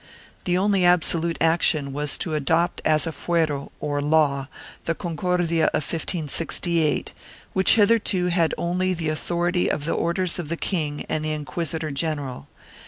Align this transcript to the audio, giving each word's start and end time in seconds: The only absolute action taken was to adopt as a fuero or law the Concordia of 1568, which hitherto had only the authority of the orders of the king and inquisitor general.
The 0.45 0.57
only 0.57 0.83
absolute 0.83 1.37
action 1.39 1.85
taken 1.85 1.93
was 1.93 2.17
to 2.17 2.33
adopt 2.33 2.81
as 2.83 3.05
a 3.05 3.11
fuero 3.11 3.69
or 3.79 4.01
law 4.01 4.47
the 4.85 4.95
Concordia 4.95 5.67
of 5.67 5.73
1568, 5.93 7.13
which 7.53 7.75
hitherto 7.75 8.29
had 8.29 8.55
only 8.57 8.95
the 8.95 9.09
authority 9.09 9.69
of 9.69 9.85
the 9.85 9.93
orders 9.93 10.39
of 10.39 10.49
the 10.49 10.57
king 10.57 11.05
and 11.07 11.23
inquisitor 11.23 11.91
general. 11.91 12.47